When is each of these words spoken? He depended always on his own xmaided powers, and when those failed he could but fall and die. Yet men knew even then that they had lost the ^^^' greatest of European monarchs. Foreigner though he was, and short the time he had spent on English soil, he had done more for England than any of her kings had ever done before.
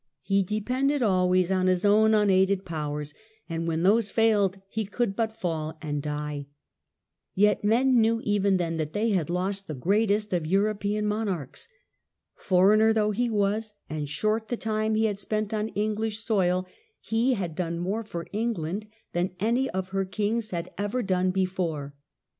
He 0.23 0.41
depended 0.41 1.03
always 1.03 1.51
on 1.51 1.67
his 1.67 1.85
own 1.85 2.13
xmaided 2.13 2.65
powers, 2.65 3.13
and 3.47 3.67
when 3.67 3.83
those 3.83 4.09
failed 4.09 4.59
he 4.67 4.83
could 4.83 5.15
but 5.15 5.31
fall 5.31 5.77
and 5.79 6.01
die. 6.01 6.47
Yet 7.35 7.63
men 7.63 8.01
knew 8.01 8.19
even 8.23 8.57
then 8.57 8.77
that 8.77 8.93
they 8.93 9.09
had 9.11 9.29
lost 9.29 9.67
the 9.67 9.75
^^^' 9.75 9.79
greatest 9.79 10.33
of 10.33 10.47
European 10.47 11.05
monarchs. 11.05 11.67
Foreigner 12.33 12.93
though 12.93 13.11
he 13.11 13.29
was, 13.29 13.75
and 13.91 14.09
short 14.09 14.47
the 14.47 14.57
time 14.57 14.95
he 14.95 15.05
had 15.05 15.19
spent 15.19 15.53
on 15.53 15.67
English 15.67 16.17
soil, 16.21 16.65
he 16.99 17.35
had 17.35 17.53
done 17.53 17.77
more 17.77 18.03
for 18.03 18.25
England 18.31 18.87
than 19.13 19.35
any 19.39 19.69
of 19.69 19.89
her 19.89 20.03
kings 20.03 20.49
had 20.49 20.71
ever 20.79 21.03
done 21.03 21.29
before. 21.29 21.93